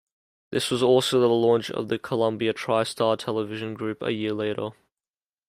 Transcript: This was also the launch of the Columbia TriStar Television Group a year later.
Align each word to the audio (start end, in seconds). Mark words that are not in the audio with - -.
This 0.49 0.71
was 0.71 0.81
also 0.81 1.19
the 1.19 1.27
launch 1.29 1.69
of 1.69 1.87
the 1.87 1.99
Columbia 1.99 2.55
TriStar 2.55 3.19
Television 3.19 3.75
Group 3.75 4.01
a 4.01 4.11
year 4.11 4.33
later. 4.33 4.69